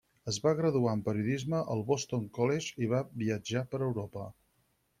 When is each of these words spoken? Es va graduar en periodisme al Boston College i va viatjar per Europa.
Es 0.31 0.37
va 0.45 0.53
graduar 0.59 0.93
en 0.97 1.03
periodisme 1.07 1.59
al 1.75 1.83
Boston 1.91 2.25
College 2.39 2.83
i 2.85 2.89
va 2.95 3.03
viatjar 3.25 3.65
per 3.75 3.85
Europa. 3.91 4.29